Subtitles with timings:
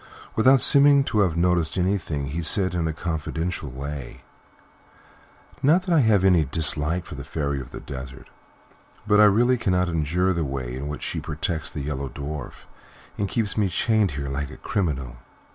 [0.35, 4.21] Without seeming to have noticed anything, he said, in a confidential way:
[5.61, 8.27] "Not that I have any dislike to the Fairy of the Desert,
[9.05, 12.65] but I really cannot endure the way in which she protects the Yellow Dwarf
[13.15, 15.17] and keeps me chained here like a criminal.